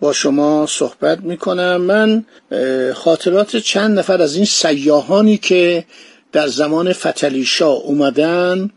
با 0.00 0.12
شما 0.12 0.66
صحبت 0.68 1.20
می 1.20 1.36
کنم 1.36 1.76
من 1.76 2.24
خاطرات 2.94 3.56
چند 3.56 3.98
نفر 3.98 4.22
از 4.22 4.36
این 4.36 4.44
سیاهانی 4.44 5.36
که 5.36 5.84
در 6.32 6.48
زمان 6.48 6.92
فتلیشا 6.92 7.68
اومدن 7.68 8.70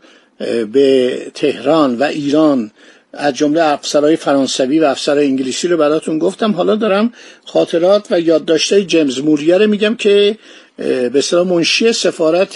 به 0.72 1.18
تهران 1.34 1.98
و 1.98 2.02
ایران 2.02 2.70
از 3.12 3.34
جمله 3.34 3.62
افسرهای 3.62 4.16
فرانسوی 4.16 4.78
و 4.78 4.84
افسرهای 4.84 5.26
انگلیسی 5.26 5.68
رو 5.68 5.76
براتون 5.76 6.18
گفتم. 6.18 6.52
حالا 6.52 6.74
دارم 6.76 7.12
خاطرات 7.44 8.06
و 8.10 8.20
یادداشتهای 8.20 8.84
جیمز 8.84 9.18
موریه 9.18 9.58
رو 9.58 9.66
میگم 9.66 9.94
که 9.96 10.38
به 10.76 11.12
اصطلاح 11.14 11.46
منشی 11.46 11.92
سفارت 11.92 12.52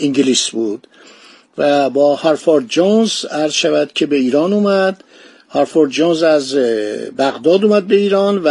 انگلیس 0.00 0.50
بود 0.50 0.86
و 1.58 1.90
با 1.90 2.14
هارفورد 2.14 2.66
جونز 2.66 3.24
عرض 3.24 3.52
شود 3.52 3.92
که 3.92 4.06
به 4.06 4.16
ایران 4.16 4.52
اومد. 4.52 5.04
هارفورد 5.52 5.90
جونز 5.90 6.22
از 6.22 6.54
بغداد 7.18 7.64
اومد 7.64 7.86
به 7.86 7.96
ایران 7.96 8.40
و 8.44 8.50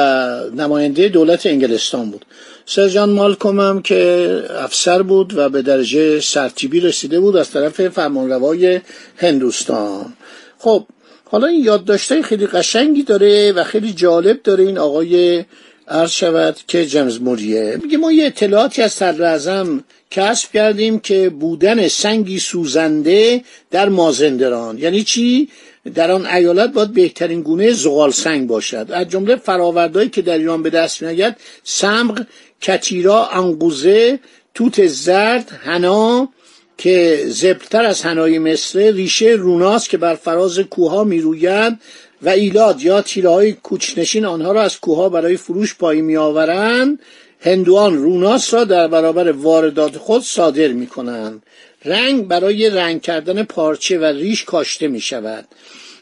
نماینده 0.55 1.09
دولت 1.09 1.45
انگلستان 1.45 2.11
بود. 2.11 2.25
سرجان 2.65 3.09
مالکوم 3.09 3.59
هم 3.59 3.81
که 3.81 4.43
افسر 4.49 5.01
بود 5.01 5.37
و 5.37 5.49
به 5.49 5.61
درجه 5.61 6.19
سرتیبی 6.19 6.79
رسیده 6.79 7.19
بود 7.19 7.35
از 7.35 7.51
طرف 7.51 7.87
فرمانروای 7.87 8.81
هندوستان. 9.17 10.13
خب 10.57 10.85
حالا 11.25 11.47
این 11.47 11.63
یادداشتهای 11.63 12.23
خیلی 12.23 12.47
قشنگی 12.47 13.03
داره 13.03 13.51
و 13.51 13.63
خیلی 13.63 13.93
جالب 13.93 14.41
داره 14.43 14.63
این 14.63 14.77
آقای 14.77 15.45
عرض 15.89 16.11
شود 16.11 16.57
که 16.67 16.85
جمز 16.85 17.21
موریه 17.21 17.79
میگه 17.83 17.97
ما 17.97 18.11
یه 18.11 18.25
اطلاعاتی 18.25 18.81
از 18.81 18.93
صدر 18.93 19.65
کسب 20.11 20.51
کردیم 20.51 20.99
که 20.99 21.29
بودن 21.29 21.87
سنگی 21.87 22.39
سوزنده 22.39 23.43
در 23.71 23.89
مازندران. 23.89 24.77
یعنی 24.77 25.03
چی؟ 25.03 25.49
در 25.95 26.11
آن 26.11 26.25
ایالت 26.25 26.73
باید 26.73 26.93
بهترین 26.93 27.41
گونه 27.41 27.71
زغال 27.71 28.11
سنگ 28.11 28.47
باشد. 28.47 28.87
از 28.91 29.07
جمله 29.07 29.35
فراوردهایی 29.35 30.09
که 30.09 30.21
در 30.21 30.37
ایران 30.37 30.63
به 30.63 30.69
دست 30.69 31.01
میآید 31.01 31.35
سمق 31.63 32.25
کتیرا 32.61 33.27
انقوزه 33.27 34.19
توت 34.53 34.87
زرد 34.87 35.51
حنا 35.63 36.29
که 36.77 37.23
زبرتر 37.27 37.85
از 37.85 38.01
هنای 38.01 38.39
مصر 38.39 38.79
ریشه 38.79 39.25
روناس 39.25 39.87
که 39.87 39.97
بر 39.97 40.15
فراز 40.15 40.59
کوها 40.59 41.03
می‌روید 41.03 41.77
و 42.21 42.29
ایلاد 42.29 42.81
یا 42.81 43.01
تیره 43.01 43.29
های 43.29 43.53
کوچنشین 43.53 44.25
آنها 44.25 44.51
را 44.51 44.61
از 44.61 44.79
کوها 44.79 45.09
برای 45.09 45.37
فروش 45.37 45.75
پایی 45.75 46.01
میآورند 46.01 46.99
هندوان 47.41 47.97
روناس 47.97 48.53
را 48.53 48.63
در 48.63 48.87
برابر 48.87 49.31
واردات 49.31 49.97
خود 49.97 50.23
صادر 50.23 50.67
می 50.67 50.87
کنند. 50.87 51.43
رنگ 51.85 52.27
برای 52.27 52.69
رنگ 52.69 53.01
کردن 53.01 53.43
پارچه 53.43 53.99
و 53.99 54.05
ریش 54.05 54.43
کاشته 54.43 54.87
می 54.87 55.01
شود. 55.01 55.47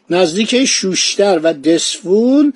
نزدیک 0.10 0.66
شوشتر 0.66 1.40
و 1.44 1.54
دسفول 1.54 2.52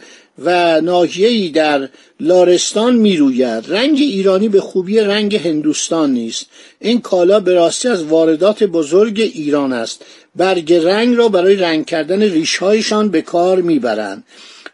و 0.46 0.82
ناحیه‌ای 0.82 1.50
در 1.50 1.90
لارستان 2.20 2.96
می‌روید. 2.96 3.66
رنگ 3.68 3.98
ایرانی 4.00 4.50
به 4.50 4.62
خوبی 4.62 5.00
رنگ 5.00 5.36
هندوستان 5.36 6.12
نیست. 6.12 6.46
این 6.80 7.02
کالا 7.02 7.40
به 7.40 7.54
راستی 7.54 7.88
از 7.88 8.04
واردات 8.04 8.64
بزرگ 8.64 9.20
ایران 9.34 9.74
است. 9.74 10.06
برگ 10.36 10.74
رنگ 10.74 11.18
را 11.18 11.30
برای 11.30 11.56
رنگ 11.56 11.86
کردن 11.86 12.22
ریشهایشان 12.22 13.10
به 13.10 13.22
کار 13.22 13.62
می‌برند. 13.62 14.24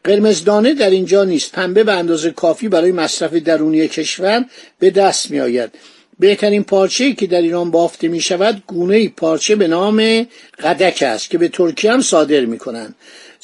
قرمزدانه 0.04 0.74
در 0.74 0.90
اینجا 0.90 1.24
نیست. 1.24 1.52
پنبه 1.52 1.84
به 1.84 1.94
اندازه 1.94 2.32
کافی 2.32 2.68
برای 2.68 2.92
مصرف 2.92 3.34
درونی 3.34 3.88
کشور 3.88 4.46
به 4.80 4.90
دست 4.90 5.32
می 5.32 5.40
آید 5.40 5.72
بهترین 6.20 6.64
پارچه 6.64 7.14
که 7.14 7.28
در 7.28 7.42
ایران 7.42 7.72
بافته 7.72 8.08
می 8.08 8.22
شود 8.22 8.64
گونه 8.68 9.10
پارچه 9.10 9.56
به 9.56 9.68
نام 9.68 10.28
قدک 10.64 11.04
است 11.04 11.30
که 11.30 11.38
به 11.38 11.48
ترکیه 11.48 11.92
هم 11.92 12.02
صادر 12.02 12.46
می 12.46 12.58
کنند. 12.58 12.96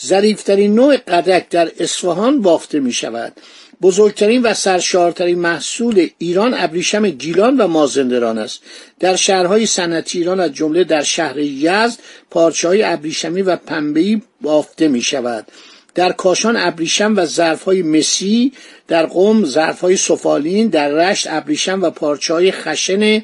ظریفترین 0.05 0.75
نوع 0.75 0.97
قدک 0.97 1.49
در 1.49 1.71
اصفهان 1.79 2.41
بافته 2.41 2.79
می 2.79 2.93
شود. 2.93 3.33
بزرگترین 3.81 4.41
و 4.41 4.53
سرشارترین 4.53 5.39
محصول 5.39 6.09
ایران 6.17 6.53
ابریشم 6.57 7.09
گیلان 7.09 7.57
و 7.57 7.67
مازندران 7.67 8.37
است. 8.37 8.61
در 8.99 9.15
شهرهای 9.15 9.65
صنعتی 9.65 10.19
ایران 10.19 10.39
از 10.39 10.53
جمله 10.53 10.83
در 10.83 11.03
شهر 11.03 11.37
یزد 11.39 11.99
پارچه 12.29 12.67
های 12.67 12.83
ابریشمی 12.83 13.41
و 13.41 13.55
پنبه‌ای 13.55 14.21
بافته 14.41 14.87
می 14.87 15.01
شود. 15.01 15.47
در 15.95 16.11
کاشان 16.11 16.57
ابریشم 16.57 17.13
و 17.17 17.25
ظرفهای 17.25 17.81
مسی 17.81 18.51
در 18.87 19.05
قم 19.05 19.45
ظرفهای 19.45 19.97
سفالین 19.97 20.67
در 20.67 20.89
رشت 20.89 21.27
ابریشم 21.29 21.81
و 21.81 21.89
پارچه 21.89 22.33
های 22.33 22.51
خشن 22.51 23.21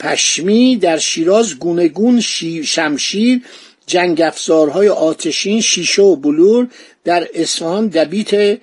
پشمی 0.00 0.76
در 0.76 0.98
شیراز 0.98 1.58
گونگون 1.58 2.20
شمشیر 2.64 3.42
جنگ 3.86 4.20
افزارهای 4.20 4.88
آتشین 4.88 5.60
شیشه 5.60 6.02
و 6.02 6.16
بلور 6.16 6.68
در 7.04 7.28
اصفهان 7.34 7.88
دبیت 7.88 8.58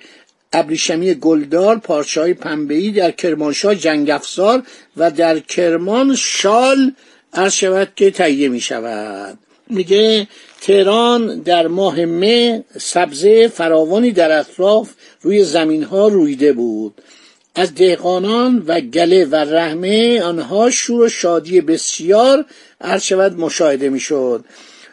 ابریشمی 0.52 1.14
گلدار 1.14 1.78
پارچه 1.78 2.20
های 2.20 2.34
پنبهی 2.34 2.90
در 2.90 3.10
کرمانشاه 3.10 3.74
جنگ 3.74 4.10
افزار 4.10 4.62
و 4.96 5.10
در 5.10 5.38
کرمان 5.38 6.14
شال 6.14 6.94
عرض 7.32 7.52
شود 7.52 7.92
که 7.96 8.10
تهیه 8.10 8.48
می 8.48 8.60
شود 8.60 9.38
میگه 9.70 10.28
تهران 10.66 11.40
در 11.40 11.66
ماه 11.66 12.04
مه 12.04 12.64
سبزه 12.78 13.48
فراوانی 13.48 14.12
در 14.12 14.38
اطراف 14.38 14.90
روی 15.22 15.44
زمین 15.44 15.82
ها 15.82 16.08
رویده 16.08 16.52
بود. 16.52 16.94
از 17.54 17.74
دهقانان 17.74 18.64
و 18.66 18.80
گله 18.80 19.24
و 19.24 19.34
رحمه 19.34 20.22
آنها 20.22 20.70
شور 20.70 21.02
و 21.02 21.08
شادی 21.08 21.60
بسیار 21.60 22.44
شود 23.00 23.40
مشاهده 23.40 23.88
می‌شد. 23.88 24.44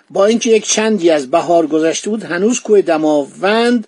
با 0.09 0.25
اینکه 0.25 0.49
یک 0.49 0.65
چندی 0.65 1.09
از 1.09 1.31
بهار 1.31 1.67
گذشته 1.67 2.09
بود 2.09 2.23
هنوز 2.23 2.59
کوه 2.59 2.81
دماوند 2.81 3.87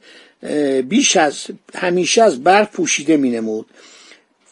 بیش 0.89 1.17
از 1.17 1.45
همیشه 1.75 2.23
از 2.23 2.43
برف 2.43 2.71
پوشیده 2.71 3.17
می 3.17 3.29
نمود 3.29 3.65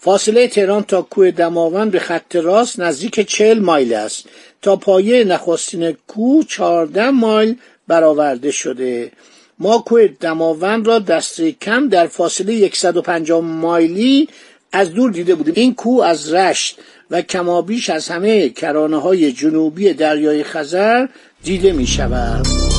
فاصله 0.03 0.47
تهران 0.47 0.83
تا 0.83 1.01
کوه 1.01 1.31
دماوند 1.31 1.91
به 1.91 1.99
خط 1.99 2.35
راست 2.35 2.79
نزدیک 2.79 3.19
چهل 3.19 3.59
مایل 3.59 3.93
است. 3.93 4.25
تا 4.61 4.75
پایه 4.75 5.23
نخستین 5.23 5.97
کوه 6.07 6.45
چهارده 6.45 7.09
مایل 7.09 7.55
برآورده 7.87 8.51
شده. 8.51 9.11
ما 9.59 9.77
کوه 9.77 10.07
دماوند 10.07 10.87
را 10.87 10.99
دسته 10.99 11.51
کم 11.51 11.89
در 11.89 12.07
فاصله 12.07 12.69
150 12.73 13.41
مایلی 13.41 14.29
از 14.71 14.93
دور 14.93 15.11
دیده 15.11 15.35
بودیم. 15.35 15.53
این 15.57 15.75
کوه 15.75 16.05
از 16.05 16.33
رشت 16.33 16.79
و 17.11 17.21
کمابیش 17.21 17.89
از 17.89 18.07
همه 18.07 18.49
کرانه 18.49 19.01
های 19.01 19.31
جنوبی 19.31 19.93
دریای 19.93 20.43
خزر 20.43 21.07
دیده 21.43 21.71
می 21.71 21.87
شود 21.87 22.72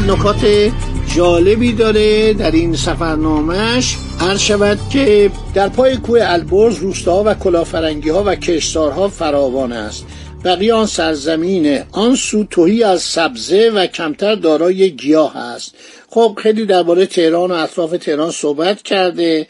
نکات 0.00 0.72
جالبی 1.16 1.72
داره 1.72 2.32
در 2.32 2.50
این 2.50 2.76
سفرنامهش 2.76 3.96
عرض 4.20 4.40
شود 4.40 4.78
که 4.92 5.30
در 5.54 5.68
پای 5.68 5.96
کوه 5.96 6.20
البرز 6.22 6.76
روستاها 6.78 7.22
و 7.26 7.34
کلافرنگی 7.34 8.10
ها 8.10 8.22
و 8.26 8.34
کشتارها 8.34 9.08
فراوان 9.08 9.72
است. 9.72 10.06
بقیه 10.44 10.74
آن 10.74 10.86
سرزمین 10.86 11.80
آن 11.92 12.14
سو 12.14 12.44
توهی 12.44 12.82
از 12.82 13.02
سبزه 13.02 13.70
و 13.74 13.86
کمتر 13.86 14.34
دارای 14.34 14.90
گیاه 14.90 15.36
است. 15.36 15.74
خب 16.08 16.38
خیلی 16.42 16.66
درباره 16.66 17.06
تهران 17.06 17.50
و 17.50 17.54
اطراف 17.54 17.90
تهران 17.90 18.30
صحبت 18.30 18.82
کرده. 18.82 19.46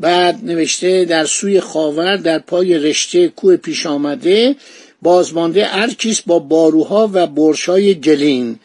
بعد 0.00 0.40
نوشته 0.44 1.04
در 1.04 1.24
سوی 1.24 1.60
خاور 1.60 2.16
در 2.16 2.38
پای 2.38 2.78
رشته 2.78 3.28
کوه 3.28 3.56
پیش 3.56 3.86
آمده 3.86 4.56
بازمانده 5.02 5.66
ارکیس 5.76 6.22
با 6.22 6.38
باروها 6.38 7.10
و 7.12 7.26
برشای 7.26 7.94
گلین. 7.94 8.58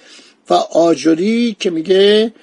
و 0.49 0.53
آجری 0.53 1.55
که 1.59 1.69
میگه 1.69 2.33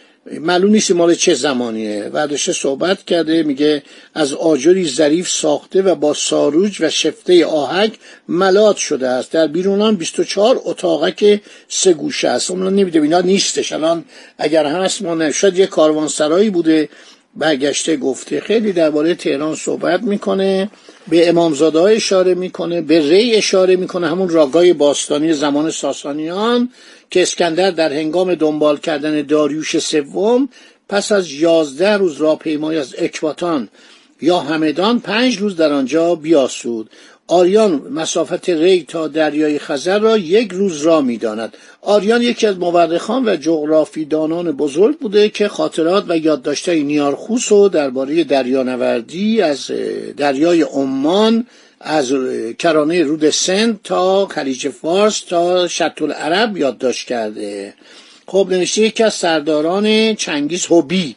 معلوم 0.40 0.70
نیست 0.70 0.90
مال 0.90 1.14
چه 1.14 1.34
زمانیه. 1.34 2.10
ورداشه 2.12 2.52
صحبت 2.52 3.04
کرده 3.04 3.42
میگه 3.42 3.82
از 4.14 4.32
آجری 4.32 4.88
ظریف 4.88 5.28
ساخته 5.28 5.82
و 5.82 5.94
با 5.94 6.14
ساروج 6.14 6.76
و 6.80 6.90
شفته 6.90 7.46
آهک 7.46 7.92
ملات 8.28 8.76
شده 8.76 9.08
است. 9.08 9.32
در 9.32 9.46
بیرونان 9.46 9.96
24 9.96 10.60
اتاقک 10.64 11.40
سه 11.68 11.92
گوشه 11.92 12.28
است. 12.28 12.50
اون 12.50 12.74
نمیده 12.74 13.02
اینا 13.02 13.20
نیستش. 13.20 13.72
الان 13.72 14.04
اگر 14.38 14.66
هست 14.66 15.02
ما 15.02 15.14
نشد 15.14 15.58
یه 15.58 15.66
کاروانسرایی 15.66 16.50
بوده 16.50 16.88
برگشته 17.36 17.96
گفته. 17.96 18.40
خیلی 18.40 18.72
درباره 18.72 19.14
تهران 19.14 19.54
صحبت 19.54 20.02
می‌کنه. 20.02 20.70
به 21.08 21.28
امامزاده 21.28 21.80
اشاره 21.80 22.34
می‌کنه 22.34 22.80
به 22.80 23.08
ری 23.08 23.34
اشاره 23.34 23.76
می‌کنه 23.76 24.08
همون 24.08 24.28
راگای 24.28 24.72
باستانی 24.72 25.32
زمان 25.32 25.70
ساسانیان 25.70 26.70
که 27.10 27.22
اسکندر 27.22 27.70
در 27.70 27.92
هنگام 27.92 28.34
دنبال 28.34 28.76
کردن 28.78 29.22
داریوش 29.22 29.78
سوم 29.78 30.48
پس 30.88 31.12
از 31.12 31.32
یازده 31.32 31.96
روز 31.96 32.16
راهپیمایی 32.16 32.78
از 32.78 32.94
اکباتان 32.98 33.68
یا 34.20 34.40
همدان 34.40 35.00
پنج 35.00 35.38
روز 35.38 35.56
در 35.56 35.72
آنجا 35.72 36.14
بیاسود. 36.14 36.90
آریان 37.26 37.72
مسافت 37.90 38.48
ری 38.50 38.84
تا 38.88 39.08
دریای 39.08 39.58
خزر 39.58 39.98
را 39.98 40.18
یک 40.18 40.52
روز 40.52 40.82
را 40.82 41.00
می‌داند. 41.00 41.56
آریان 41.82 42.22
یکی 42.22 42.46
از 42.46 42.58
مورخان 42.58 43.28
و 43.28 43.36
جغرافیدانان 43.36 44.52
بزرگ 44.52 44.98
بوده 44.98 45.28
که 45.28 45.48
خاطرات 45.48 46.04
و 46.08 46.16
یادداشتهای 46.16 46.82
نیارخوس 46.82 47.52
و 47.52 47.68
درباره 47.68 48.24
دریانوردی 48.24 49.42
از 49.42 49.70
دریای 50.16 50.62
عمان 50.62 51.46
از 51.80 52.12
کرانه 52.58 53.02
رود 53.02 53.30
سند 53.30 53.80
تا 53.84 54.26
خلیج 54.26 54.68
فارس 54.68 55.20
تا 55.20 55.68
شط 55.68 56.02
العرب 56.02 56.56
یادداشت 56.56 57.08
کرده. 57.08 57.74
خب 58.26 58.46
نوشته 58.50 58.82
یکی 58.82 59.02
از 59.02 59.14
سرداران 59.14 60.14
چنگیز 60.14 60.66
هوبی 60.66 61.16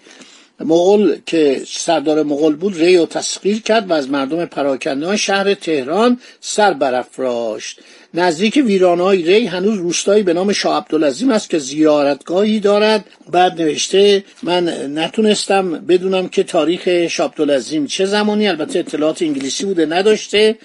مغول 0.59 1.18
که 1.25 1.62
سردار 1.68 2.24
مغول 2.24 2.56
بود 2.56 2.77
ری 2.77 2.98
و 2.98 3.06
تسخیر 3.06 3.62
کرد 3.62 3.89
و 3.89 3.94
از 3.94 4.09
مردم 4.09 4.45
پراکنده 4.45 5.18
شهر 5.18 5.54
تهران 5.54 6.19
سر 6.42 6.74
برافراشت. 6.74 7.80
نزدیک 8.13 8.56
ویرانهای 8.65 9.21
ری 9.21 9.45
هنوز 9.45 9.77
روستایی 9.77 10.24
به 10.24 10.33
نام 10.33 10.54
شاه 10.54 10.77
عبدالعظیم 10.77 11.31
است 11.31 11.50
که 11.50 11.59
زیارتگاهی 11.59 12.59
دارد. 12.59 13.06
بعد 13.31 13.62
نوشته 13.62 14.24
من 14.44 14.69
نتونستم 15.00 15.71
بدونم 15.71 16.30
که 16.30 16.44
تاریخ 16.44 17.07
شاه 17.07 17.27
عبدالعظیم 17.27 17.88
چه 17.88 18.06
زمانی 18.06 18.48
البته 18.48 18.80
اطلاعات 18.80 19.21
انگلیسی 19.21 19.65
بوده 19.65 19.86
نداشته. 19.86 20.57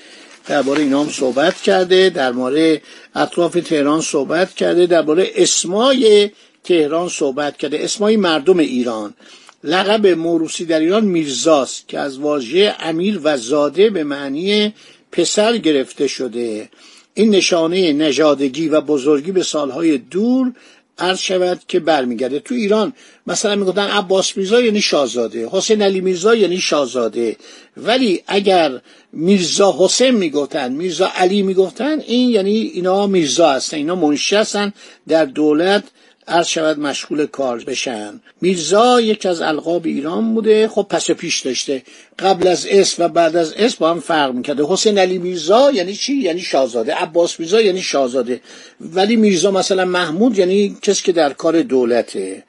درباره 0.49 0.81
اینا 0.81 1.03
هم 1.03 1.09
صحبت 1.09 1.57
کرده 1.57 2.11
در 2.11 2.33
مورد 2.33 2.83
اطراف 3.15 3.53
تهران 3.53 4.01
صحبت 4.01 4.55
کرده 4.55 4.87
درباره 4.87 5.31
اسمای 5.37 6.31
تهران 6.65 7.09
صحبت 7.09 7.57
کرده 7.57 7.85
اسمای 7.85 8.17
مردم 8.17 8.59
ایران. 8.59 9.15
لقب 9.65 10.07
موروسی 10.07 10.65
در 10.65 10.81
ایران 10.81 11.05
میرزاست 11.05 11.89
که 11.89 11.99
از 11.99 12.19
واژه 12.19 12.75
امیر 12.81 13.21
و 13.25 13.37
زاده 13.37 13.91
به 13.91 14.05
معنی 14.05 14.75
پسر 15.13 15.57
گرفته 15.57 16.07
شده. 16.07 16.69
این 17.15 17.31
نشانه 17.31 17.93
نژادگی 17.93 18.69
و 18.69 18.81
بزرگی 18.81 19.33
به 19.33 19.43
سالهای 19.43 19.99
دور 19.99 20.53
عرض 20.99 21.19
شود 21.19 21.61
که 21.69 21.81
برمیگرده. 21.81 22.39
تو 22.39 22.55
ایران 22.55 22.93
مثلا 23.27 23.57
می‌گفتن 23.57 23.87
عباس 23.87 24.37
میرزا 24.37 24.61
یعنی 24.61 24.81
شاهزاده 24.81 25.49
حسین 25.53 25.83
علی 25.83 26.01
میرزا 26.01 26.35
یعنی 26.35 26.59
شاهزاده. 26.59 27.37
ولی 27.77 28.23
اگر 28.27 28.81
میرزا 29.13 29.77
حسین 29.79 30.11
می‌گفتن 30.11 30.73
میرزا 30.73 31.11
علی 31.15 31.43
می‌گفتن 31.43 32.01
این 32.01 32.31
یعنی 32.31 32.57
اینا 32.57 33.07
میرزا 33.07 33.51
هستن 33.51 33.77
اینا 33.77 33.95
منشی 33.95 34.37
هستن 34.37 34.73
در 35.09 35.25
دولت 35.25 35.85
عرض 36.29 36.47
شود 36.47 36.79
مشغول 36.79 37.27
کار 37.27 37.65
بشن. 37.65 38.21
میرزا 38.41 39.01
یک 39.01 39.27
از 39.27 39.41
القاب 39.41 39.87
ایران 39.87 40.35
بوده 40.35 40.69
خب 40.69 40.87
پس 40.91 41.11
پیش 41.11 41.41
داشته. 41.41 41.83
قبل 42.19 42.47
از 42.47 42.67
اسم 42.71 43.05
و 43.05 43.09
بعد 43.09 43.37
از 43.37 43.53
اسم 43.53 43.77
با 43.81 43.91
هم 43.91 44.01
فرق 44.01 44.35
می‌کرده. 44.35 44.65
حسین 44.69 44.99
علی 44.99 45.19
میرزا 45.19 45.71
یعنی 45.71 45.95
چی؟ 45.95 46.15
یعنی 46.15 46.41
شاهزاده. 46.41 46.95
عباس 46.95 47.41
میرزا 47.41 47.61
یعنی 47.61 47.83
شاهزاده. 47.83 48.41
ولی 48.81 49.17
میرزا 49.17 49.51
مثلا 49.51 49.85
محمود 49.85 50.39
یعنی 50.39 50.77
کسی 50.83 51.03
که 51.03 51.13
در 51.13 51.33
کار 51.33 51.63
دولته. 51.63 52.43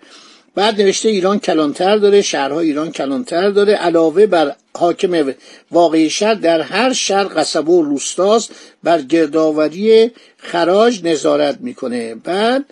بعد 0.56 0.82
نوشته 0.82 1.10
ایران 1.10 1.40
کلانتر 1.40 1.98
داره 1.98 2.22
شهرها 2.22 2.60
ایران 2.60 2.92
کلانتر 2.92 3.50
داره. 3.50 3.74
علاوه 3.74 4.26
بر 4.26 4.56
حاکم 4.78 5.34
واقعی 5.72 6.10
شهر 6.10 6.34
در 6.34 6.62
هر 6.62 6.94
شهر 6.94 7.28
قصبه 7.36 7.72
و 7.72 7.82
روستاست. 7.82 8.52
بر 8.84 9.02
گردآوری 9.02 10.12
خراج 10.38 11.04
نظارت 11.04 11.58
می‌کنه. 11.62 12.16
بعد 12.16 12.66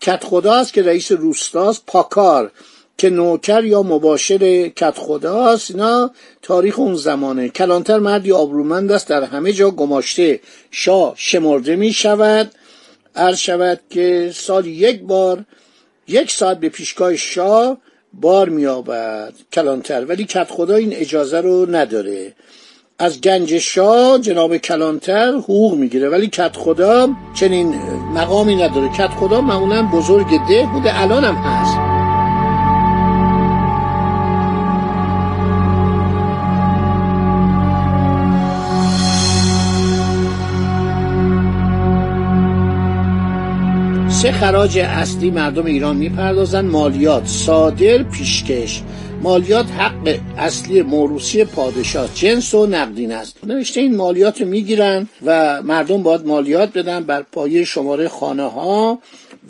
کت 0.00 0.24
خداست 0.24 0.72
که 0.72 0.82
رئیس 0.82 1.12
روستاست 1.12 1.82
پاکار. 1.86 2.50
که 2.98 3.10
نوکر 3.10 3.64
یا 3.64 3.82
مباشر 3.82 4.68
کت 4.68 4.98
خداست 4.98 5.70
اینا 5.70 6.10
تاریخ 6.42 6.78
اون 6.78 6.94
زمانه. 6.94 7.48
کلانتر 7.48 7.98
مردی 7.98 8.32
آبرومند 8.32 8.92
است 8.92 9.08
در 9.08 9.22
همه 9.22 9.52
جا 9.52 9.70
گماشته. 9.70 10.40
شاه 10.70 11.14
شمرده 11.16 11.76
می 11.76 11.92
شود. 11.92 12.52
عرض 13.16 13.38
شود 13.38 13.80
که 13.90 14.30
سال 14.34 14.66
یک 14.66 15.00
بار 15.00 15.44
یک 16.08 16.30
ساعت 16.30 16.60
به 16.60 16.68
پیشگاه 16.68 17.16
شاه 17.16 17.78
بار 18.12 18.48
میابد 18.48 19.34
کلانتر. 19.52 20.04
ولی 20.04 20.24
کت 20.24 20.50
خدا 20.50 20.74
این 20.74 20.92
اجازه 20.92 21.40
رو 21.40 21.66
نداره. 21.70 22.34
از 22.98 23.20
گنج 23.20 23.58
شاه 23.58 24.18
جناب 24.18 24.56
کلانتر 24.56 25.32
حقوق 25.32 25.74
می‌گیره. 25.74 26.08
ولی 26.08 26.26
کت 26.26 26.56
خدا 26.56 27.08
چنین 27.34 27.74
مقامی 28.14 28.56
نداره. 28.56 28.88
کت 28.88 29.10
خدا 29.10 29.40
معمولا 29.40 29.82
بزرگ 29.82 30.26
ده 30.48 30.68
بوده 30.72 31.02
الان 31.02 31.24
هم 31.24 31.34
هست. 31.34 31.78
سه 44.22 44.32
خراج 44.32 44.78
اصلی 44.78 45.30
مردم 45.30 45.64
ایران 45.64 45.96
می‌پردازن 45.96 46.64
مالیات 46.64 47.26
صادر 47.26 48.02
پیشکش. 48.02 48.82
مالیات 49.22 49.66
حق 49.70 50.18
اصلی 50.38 50.82
موروسی 50.82 51.44
پادشاه 51.44 52.08
جنس 52.14 52.54
و 52.54 52.66
نقدین 52.66 53.12
است. 53.12 53.44
نوشته 53.44 53.80
این 53.80 53.96
مالیات 53.96 54.40
می‌گیرن 54.40 55.08
و 55.24 55.62
مردم 55.62 56.02
باید 56.02 56.26
مالیات 56.26 56.78
بدن 56.78 57.04
بر 57.04 57.22
پایه 57.22 57.64
شماره 57.64 58.08
خانه 58.08 58.50
ها 58.50 58.98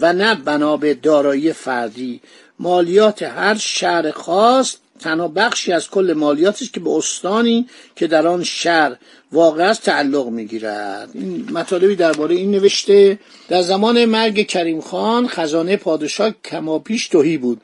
و 0.01 0.13
نه 0.13 0.35
بنا 0.35 0.77
به 0.77 0.95
دارایی 0.95 1.53
فردی. 1.53 2.21
مالیات 2.59 3.23
هر 3.23 3.55
شهر 3.55 4.11
خاص 4.11 4.77
تنها 5.01 5.29
بخشی 5.29 5.73
از 5.73 5.91
کل 5.91 6.15
مالیاتی 6.17 6.67
که 6.67 6.81
به 6.81 6.91
استانی 6.91 7.67
که 7.97 8.07
در 8.07 8.27
آن 8.27 8.45
شهر 8.45 8.97
واقع 9.33 9.65
است 9.65 9.83
تعلق 9.83 10.29
می‌گیرد. 10.29 11.11
این 11.15 11.49
مطالبی 11.53 11.97
درباره 11.97 12.35
این 12.35 12.51
نوشته 12.51 13.19
در 13.49 13.63
زمان 13.63 14.05
مرگ 14.05 14.47
کریم 14.47 14.81
خان 14.81 15.29
خزانه 15.29 15.77
پادشاه 15.77 16.35
کماپیش 16.45 17.09
توهی 17.09 17.37
بود. 17.37 17.61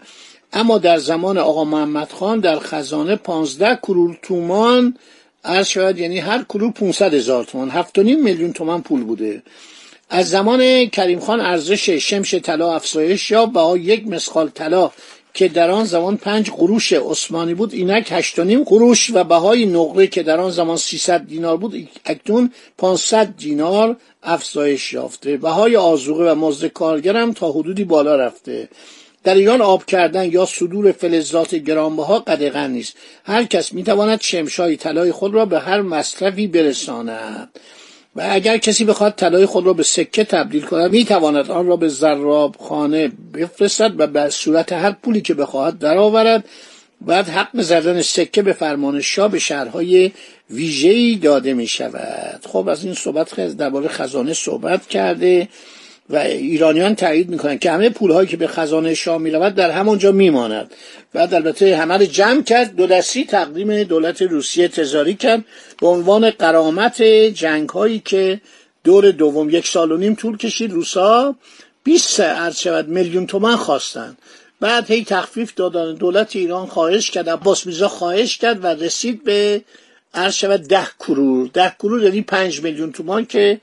اما 0.53 0.79
در 0.79 0.99
زمان 0.99 1.39
آقا 1.39 1.65
محمد 1.65 2.13
خان 2.13 2.41
در 2.41 2.59
خزانه 2.59 3.17
پانزده 3.17 3.77
کرور 3.77 4.19
تومان 4.23 4.97
عرض 5.45 5.69
شود 5.69 5.99
یعنی 5.99 6.19
هر 6.19 6.43
کرور 6.43 6.73
500 6.73 7.15
هزار 7.15 7.45
تومان 7.45 7.71
هفت 7.71 7.99
میلیون 7.99 8.53
تومان 8.53 8.83
پول 8.83 9.05
بوده. 9.05 9.43
از 10.11 10.31
زمان 10.31 10.87
کریم 10.87 11.21
خان 11.21 11.41
ارزش 11.41 11.91
شمش 11.91 12.35
طلا 12.35 12.75
افزایش 12.75 13.31
یا 13.31 13.47
با 13.47 13.77
یک 13.77 14.09
مسخال 14.09 14.49
طلا 14.49 14.91
که 15.35 15.49
در 15.49 15.71
آن 15.71 15.85
زمان 15.85 16.17
پنج 16.17 16.51
قروش 16.51 16.93
عثمانی 16.93 17.55
بود 17.55 17.75
اینک 17.75 18.09
هشت 18.11 18.39
و 18.39 18.45
نیم 18.45 18.65
قروش 18.65 19.11
و 19.15 19.25
بهای 19.25 19.67
نقره 19.67 20.07
که 20.07 20.23
در 20.23 20.41
آن 20.41 20.51
زمان 20.51 20.77
300 20.77 21.27
دینار 21.27 21.57
بود 21.57 21.89
اکنون 22.05 22.53
500 22.79 23.37
دینار 23.37 23.97
افزایش 24.23 24.93
یافته. 24.93 25.37
بهای 25.37 25.77
آزوقه 25.77 26.33
و 26.33 26.35
مزد 26.35 26.67
کارگرم 26.67 27.33
تا 27.33 27.53
حدودی 27.53 27.85
بالا 27.85 28.17
رفته. 28.17 28.69
در 29.25 29.35
ایران 29.35 29.61
آب 29.61 29.85
کردن 29.85 30.33
یا 30.33 30.47
صدور 30.47 30.93
فلزات 30.93 31.55
گرانبها 31.55 32.19
قدغن 32.19 32.71
نیست. 32.71 32.95
هر 33.25 33.45
کس 33.45 33.73
می‌تواند 33.73 34.21
شمشای 34.21 34.77
طلای 34.77 35.13
خود 35.13 35.35
را 35.35 35.45
به 35.47 35.61
هر 35.61 35.81
مصرفی 35.83 36.47
برساند. 36.47 37.49
و 38.17 38.29
اگر 38.31 38.59
کسی 38.59 38.85
بخواد 38.85 39.15
طلای 39.15 39.47
خود 39.47 39.67
را 39.67 39.73
به 39.73 39.83
سکه 39.83 40.25
تبدیل 40.25 40.63
کند 40.63 40.93
می‌تواند 40.93 41.51
آن 41.51 41.67
را 41.67 41.77
به 41.77 41.89
زراب 41.89 42.57
خانه 42.59 43.13
بفرستد 43.35 44.01
و 44.01 44.07
به 44.07 44.31
صورت 44.31 44.73
هر 44.73 44.93
پولی 44.93 45.21
که 45.21 45.35
بخواهد 45.35 45.79
درآورد. 45.79 46.45
بعد 47.01 47.29
حق 47.29 47.61
زدن 47.61 48.03
سکه 48.03 48.43
به 48.43 48.53
فرمان 48.53 49.01
شاه 49.01 49.29
به 49.29 49.39
شهرهای 49.39 50.13
ویژه‌ای 50.51 51.17
داده 51.17 51.55
می 51.55 51.67
شود 51.67 52.47
خب 52.47 52.69
از 52.69 52.85
این 52.85 52.95
صحبت 52.95 53.41
درباره 53.41 53.89
خزانه 53.89 54.35
صحبت 54.35 54.87
کرده. 54.87 55.49
و 56.11 56.17
ایرانیان 56.17 56.95
تایید 56.95 57.29
می‌کنن 57.31 57.59
که 57.59 57.71
همه 57.71 57.91
پولهایی 57.91 58.29
که 58.29 58.37
به 58.37 58.47
خزانه 58.47 58.95
شاه 58.95 59.19
می‌رود 59.19 59.55
در 59.55 59.71
همونجا 59.71 60.13
میماند. 60.13 60.75
بعد 61.13 61.35
البته 61.35 61.77
همه 61.77 61.97
رو 61.97 62.05
جمع 62.05 62.43
کرد 62.43 62.77
دو 62.77 62.87
دستی 62.87 63.25
تقدیم 63.25 63.83
دولت 63.83 64.23
روسیه 64.23 64.69
تزاری 64.69 65.15
کرد 65.15 65.45
به 65.81 65.87
عنوان 65.87 66.31
قرامت 66.31 67.03
جنگ 67.03 67.69
هایی 67.69 68.03
که 68.05 68.41
دور 68.85 69.11
دوم 69.11 69.51
یک 69.51 69.69
سال 69.69 69.93
و 69.93 69.97
نیم 69.97 70.15
طول 70.15 70.37
کشید. 70.37 70.73
روسا 70.73 71.35
20 71.85 72.21
عرض 72.21 72.59
شود 72.59 72.89
میلیون 72.89 73.27
تومن 73.27 73.57
خواستن. 73.57 74.17
بعد 74.61 74.91
هی 74.91 75.05
تخفیف 75.05 75.55
دادن. 75.55 75.95
دولت 75.95 76.37
ایران 76.37 76.67
خواهش 76.67 77.11
کرد 77.11 77.29
عباس 77.29 77.67
میرزا 77.67 77.89
خواهش 77.89 78.39
کرد 78.39 78.65
و 78.65 78.67
رسید 78.67 79.25
به 79.25 79.63
عرض 80.15 80.35
شود 80.35 80.61
ده 80.61 80.87
کرور. 81.01 81.51
ده 81.53 81.73
کرور 81.79 82.03
یعنی 82.03 82.23
پنج 82.23 82.63
میلیون 82.63 82.93
تومان 82.93 83.27
که 83.27 83.61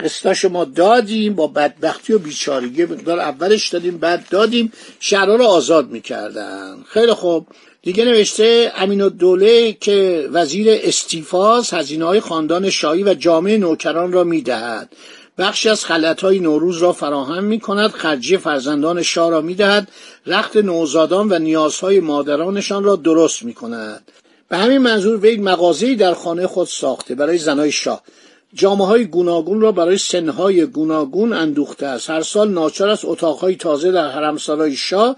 قسطاش 0.00 0.44
ما 0.44 0.64
دادیم 0.64 1.34
با 1.34 1.46
بدبختی 1.46 2.12
و 2.12 2.18
بیچارگی 2.18 2.84
مقدار 2.84 3.20
اولش 3.20 3.68
دادیم 3.68 3.98
بعد 3.98 4.26
دادیم. 4.30 4.72
شهرها 5.00 5.36
رو 5.36 5.44
آزاد 5.44 5.90
می‌کردن. 5.90 6.84
خیلی 6.88 7.12
خوب. 7.12 7.46
دیگه 7.82 8.04
نوشته 8.04 8.72
امین 8.76 9.02
الدوله 9.02 9.72
که 9.72 10.28
وزیر 10.32 10.66
استیفاز 10.70 11.74
هزینه 11.74 12.04
های 12.04 12.20
خاندان 12.20 12.70
شاهی 12.70 13.02
و 13.02 13.14
جامعه 13.14 13.58
نوکران 13.58 14.12
را 14.12 14.24
می‌دهد. 14.24 14.92
بخشی 15.38 15.68
از 15.68 15.84
های 15.84 16.38
نوروز 16.38 16.78
را 16.78 16.92
فراهم 16.92 17.44
می 17.44 17.60
کند 17.60 17.90
خرجی 17.90 18.36
فرزندان 18.36 19.02
شاه 19.02 19.30
را 19.30 19.40
می 19.40 19.54
دهد 19.54 19.88
رخت 20.26 20.56
نوزادان 20.56 21.32
و 21.32 21.38
نیازهای 21.38 22.00
مادرانشان 22.00 22.84
را 22.84 22.96
درست 22.96 23.42
می 23.42 23.54
کند 23.54 24.10
به 24.48 24.56
همین 24.56 24.78
منظور 24.78 25.16
وی 25.16 25.36
مغازه‌ای 25.36 25.94
در 25.94 26.14
خانه 26.14 26.46
خود 26.46 26.68
ساخته 26.68 27.14
برای 27.14 27.38
زنای 27.38 27.72
شاه. 27.72 28.02
جامعه 28.54 28.86
های 28.86 29.04
گوناگون 29.04 29.60
را 29.60 29.72
برای 29.72 29.98
سنهای 29.98 30.66
گوناگون 30.66 31.32
اندوخته 31.32 31.86
است. 31.86 32.10
هر 32.10 32.22
سال 32.22 32.50
ناچار 32.50 32.88
است 32.88 33.04
اتاقهای 33.04 33.56
تازه 33.56 33.92
در 33.92 34.10
حرمسرای 34.10 34.76
شاه 34.76 35.16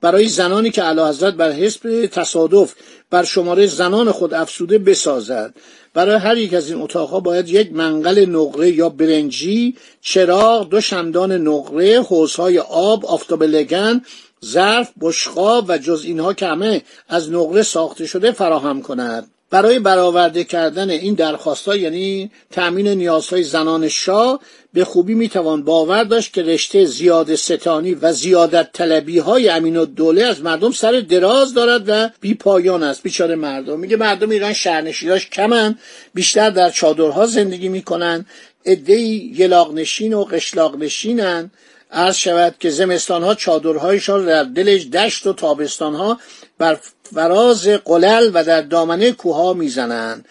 برای 0.00 0.28
زنانی 0.28 0.70
که 0.70 0.82
علا 0.82 1.08
حضرت 1.08 1.34
بر 1.34 1.52
حسب 1.52 2.06
تصادف 2.06 2.74
بر 3.10 3.24
شماره 3.24 3.66
زنان 3.66 4.12
خود 4.12 4.34
افسوده 4.34 4.78
بسازد. 4.78 5.54
برای 5.94 6.16
هر 6.16 6.36
یک 6.36 6.54
از 6.54 6.70
این 6.70 6.82
اتاقها 6.82 7.20
باید 7.20 7.48
یک 7.48 7.72
منقل 7.72 8.26
نقره 8.28 8.70
یا 8.70 8.88
برنجی 8.88 9.76
چراغ 10.00 10.68
دو 10.68 10.80
شمدان 10.80 11.32
نقره 11.32 12.02
حوزهای 12.02 12.58
آب 12.58 13.06
آفتاب 13.06 13.42
لگن 13.42 14.02
ظرف 14.44 14.92
بشقاب 15.00 15.64
و 15.68 15.78
جز 15.78 16.04
اینها 16.04 16.34
که 16.34 16.46
همه 16.46 16.82
از 17.08 17.32
نقره 17.32 17.62
ساخته 17.62 18.06
شده 18.06 18.32
فراهم 18.32 18.82
کند. 18.82 19.30
برای 19.50 19.78
برآورده 19.78 20.44
کردن 20.44 20.90
این 20.90 21.14
درخواست 21.14 21.68
یعنی 21.68 22.30
تأمین 22.50 22.88
نیازهای 22.88 23.42
زنان 23.42 23.88
شاه 23.88 24.40
به 24.72 24.84
خوبی 24.84 25.14
می‌توان 25.14 25.64
باور 25.64 26.04
داشت 26.04 26.32
که 26.32 26.42
رشته 26.42 26.84
زیاد 26.84 27.34
ستانی 27.34 27.94
و 27.94 28.12
زیادت 28.12 28.72
طلبی 28.72 29.18
های 29.18 29.48
امین 29.48 29.84
دوله 29.84 30.24
از 30.24 30.42
مردم 30.42 30.72
سر 30.72 31.00
دراز 31.00 31.54
دارد 31.54 31.84
و 31.88 32.10
بی 32.20 32.34
پایان 32.34 32.82
است. 32.82 33.02
بیچاره 33.02 33.34
مردم. 33.34 33.80
میگه 33.80 33.96
مردم 33.96 34.30
ایران 34.30 34.52
شهرنشیناش 34.52 35.30
کمن. 35.30 35.78
بیشتر 36.14 36.50
در 36.50 36.70
چادرها 36.70 37.26
زندگی 37.26 37.68
می‌کنن. 37.68 38.26
یلاق 38.66 39.74
نشین 39.74 40.14
و 40.14 40.24
قشلاق 40.24 40.76
نشینن 40.76 41.50
عرض 41.90 42.16
شود 42.16 42.54
که 42.60 42.70
زمستان 42.70 43.22
ها 43.22 43.34
چادرهایشان 43.34 44.24
در 44.24 44.42
دلش 44.42 44.86
دشت 44.86 45.26
و 45.26 45.32
تابستان 45.32 45.94
ها 45.94 46.20
بر 46.58 46.78
فراز 47.14 47.68
قلل 47.68 48.30
و 48.34 48.44
در 48.44 48.60
دامنه 48.60 49.12
کوها 49.12 49.52
می‌زنند. 49.52 50.24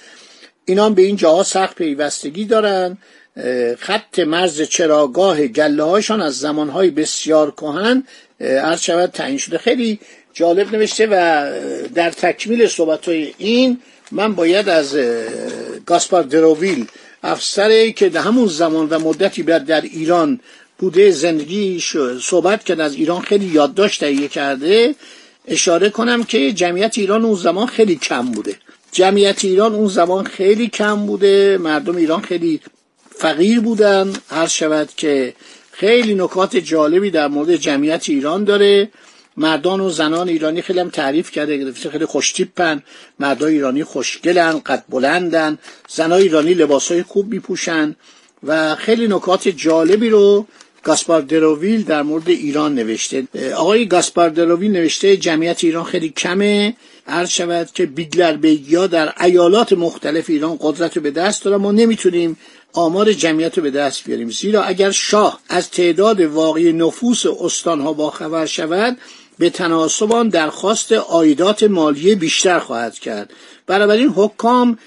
اینان 0.65 0.93
به 0.93 1.01
این 1.01 1.15
جاها 1.15 1.43
سخت 1.43 1.75
پیوستگی 1.75 2.45
دارند. 2.45 2.97
خط 3.79 4.19
مرز 4.19 4.61
چراگاه 4.61 5.47
گله 5.47 5.83
هاشان 5.83 6.21
از 6.21 6.39
زمانهای 6.39 6.89
بسیار 6.89 7.51
کهن 7.51 8.03
عرض 8.39 8.81
شود 8.81 9.11
تعیین 9.11 9.37
شده. 9.37 9.57
خیلی 9.57 9.99
جالب 10.33 10.75
نوشته 10.75 11.07
و 11.11 11.45
در 11.95 12.11
تکمیل 12.11 12.67
صحبت 12.67 13.07
های 13.07 13.33
این 13.37 13.79
من 14.11 14.35
باید 14.35 14.69
از 14.69 14.97
گاسپار 15.85 16.23
دروویل 16.23 16.87
افسری 17.23 17.93
که 17.93 18.09
در 18.09 18.21
همون 18.21 18.47
زمان 18.47 18.89
و 18.89 18.99
مدتی 18.99 19.43
بعد 19.43 19.65
در 19.65 19.81
ایران 19.81 20.39
بوده 20.77 21.11
زندگی 21.11 21.83
صحبت 22.21 22.63
کرد 22.63 22.79
از 22.79 22.93
ایران 22.93 23.21
خیلی 23.21 23.45
یادداشت 23.45 23.99
تهیه 23.99 24.27
کرده. 24.27 24.95
اشاره 25.47 25.89
کنم 25.89 26.23
که 26.23 26.51
جمعیت 26.51 26.97
ایران 26.97 27.25
اون 27.25 27.35
زمان 27.35 27.67
خیلی 27.67 27.95
کم 27.95 28.25
بوده. 28.25 28.55
جمعیت 28.91 29.45
ایران 29.45 29.75
اون 29.75 29.87
زمان 29.87 30.23
خیلی 30.23 30.67
کم 30.67 31.05
بوده. 31.05 31.57
مردم 31.57 31.95
ایران 31.95 32.21
خیلی 32.21 32.61
فقیر 33.15 33.59
بودن. 33.59 34.13
هر 34.29 34.47
شود 34.47 34.89
که 34.97 35.33
خیلی 35.71 36.15
نکات 36.15 36.57
جالبی 36.57 37.11
در 37.11 37.27
مورد 37.27 37.55
جمعیت 37.55 38.09
ایران 38.09 38.43
داره. 38.43 38.89
مردان 39.37 39.79
و 39.79 39.89
زنان 39.89 40.29
ایرانی 40.29 40.61
خیلی 40.61 40.79
هم 40.79 40.89
تعریف 40.89 41.31
کرده 41.31 41.73
خیلی 41.73 42.05
خوشتیپن. 42.05 42.83
مردای 43.19 43.53
ایرانی 43.53 43.83
خوشگلن 43.83 44.59
قد 44.59 44.83
بلندن. 44.89 45.57
زنای 45.89 46.23
ایرانی 46.23 46.53
لباسای 46.53 47.03
خوب 47.03 47.33
میپوشن. 47.33 47.95
و 48.43 48.75
خیلی 48.75 49.07
نکات 49.07 49.47
جالبی 49.47 50.09
رو 50.09 50.47
گاسپار 50.85 51.21
دروویل 51.21 51.83
در 51.83 52.01
مورد 52.01 52.29
ایران 52.29 52.75
نوشته. 52.75 53.27
آقای 53.55 53.87
گاسپار 53.87 54.29
دروویل 54.29 54.71
نوشته 54.71 55.17
جمعیت 55.17 55.63
ایران 55.63 55.83
خیلی 55.83 56.09
کمه. 56.09 56.75
عرض 57.07 57.29
شود 57.29 57.69
که 57.73 57.85
بیگلر 57.85 58.33
بیگیا 58.33 58.87
در 58.87 59.13
ایالات 59.23 59.73
مختلف 59.73 60.29
ایران 60.29 60.57
قدرت 60.61 60.97
رو 60.97 61.03
به 61.03 61.11
دست 61.11 61.43
داره 61.43 61.57
ما 61.57 61.71
نمی‌تونیم 61.71 62.37
آمار 62.73 63.13
جمعیت 63.13 63.57
رو 63.57 63.63
به 63.63 63.71
دست 63.71 64.03
بیاریم. 64.05 64.29
زیرا 64.29 64.63
اگر 64.63 64.91
شاه 64.91 65.39
از 65.49 65.69
تعداد 65.69 66.21
واقعی 66.21 66.73
نفوس 66.73 67.25
استانها 67.25 67.93
با 67.93 68.09
خبر 68.09 68.45
شود 68.45 68.97
به 69.37 69.49
تناسب 69.49 70.11
آن 70.11 70.29
درخواست 70.29 70.91
آیدات 70.91 71.63
مالی 71.63 72.15
بیشتر 72.15 72.59
خواهد 72.59 72.99
کرد. 72.99 73.33
بنابراین 73.67 74.09
حکام 74.09 74.77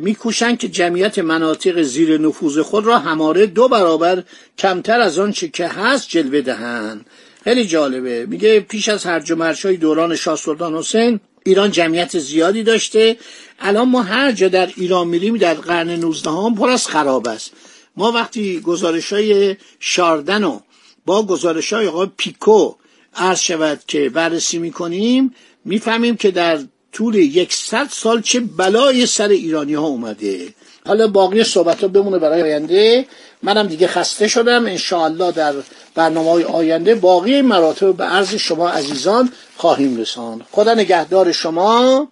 میکوشند 0.00 0.58
که 0.58 0.68
جمعیت 0.68 1.18
مناطق 1.18 1.82
زیر 1.82 2.20
نفوذ 2.20 2.58
خود 2.58 2.86
را 2.86 2.98
هماره 2.98 3.46
دو 3.46 3.68
برابر 3.68 4.22
کمتر 4.58 5.00
از 5.00 5.18
آنچه 5.18 5.48
که 5.48 5.68
هست 5.68 6.08
جلوه 6.08 6.40
دهند. 6.40 7.06
خیلی 7.44 7.66
جالبه. 7.66 8.26
میگه 8.26 8.60
پیش 8.60 8.88
از 8.88 9.04
هرج 9.04 9.32
و 9.32 9.54
های 9.64 9.76
دوران 9.76 10.16
شاه 10.16 10.36
سلطان 10.36 10.74
حسین 10.74 11.20
ایران 11.44 11.70
جمعیت 11.70 12.18
زیادی 12.18 12.62
داشته. 12.62 13.16
الان 13.60 13.88
ما 13.88 14.02
هر 14.02 14.32
جا 14.32 14.48
در 14.48 14.70
ایران 14.76 15.08
میریم 15.08 15.36
در 15.36 15.54
قرن 15.54 15.90
19 15.90 16.30
هم 16.30 16.54
پر 16.54 16.70
از 16.70 16.86
خراب 16.86 17.28
است. 17.28 17.52
ما 17.96 18.12
وقتی 18.12 18.60
گزارش 18.60 19.12
های 19.12 19.56
شاردن 19.80 20.44
و 20.44 20.60
با 21.06 21.26
گزارش 21.26 21.72
های 21.72 21.86
آقای 21.86 22.08
پیکو 22.16 22.74
عرض 23.16 23.40
شود 23.40 23.80
که 23.86 24.08
بررسی 24.08 24.58
می‌کنیم 24.58 25.34
می‌فهمیم 25.64 26.16
که 26.16 26.30
در 26.30 26.58
طول 26.92 27.14
یکصد 27.14 27.88
سال 27.90 28.20
چه 28.20 28.40
بلای 28.40 29.06
سر 29.06 29.28
ایرانی 29.28 29.74
ها 29.74 29.86
اومده. 29.86 30.54
حالا 30.86 31.08
باقی 31.08 31.44
صحبت 31.44 31.80
ها 31.80 31.88
بمونه 31.88 32.18
برای 32.18 32.42
آینده. 32.42 33.06
منم 33.42 33.66
دیگه 33.66 33.86
خسته 33.86 34.28
شدم. 34.28 34.66
انشاءالله 34.66 35.32
در 35.32 35.54
برنامه 35.94 36.30
های 36.30 36.44
آینده 36.44 36.94
باقی 36.94 37.42
مراتب 37.42 37.96
به 37.96 38.04
عرض 38.04 38.34
شما 38.34 38.68
عزیزان 38.68 39.32
خواهیم 39.56 39.96
رسان 39.96 40.42
خدا 40.50 40.74
نگهدار 40.74 41.32
شما. 41.32 42.08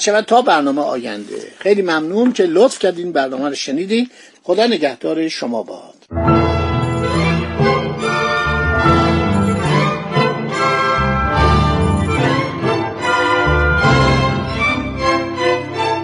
شود 0.00 0.24
تا 0.24 0.42
برنامه 0.42 0.82
آینده. 0.82 1.52
خیلی 1.58 1.82
ممنون 1.82 2.32
که 2.32 2.42
لطف 2.42 2.78
کردین 2.78 3.12
برنامه 3.12 3.48
رو 3.48 3.54
شنیدی 3.54 4.10
خدا 4.42 4.66
نگهدار 4.66 5.28
شما 5.28 5.62
باد. 5.62 6.43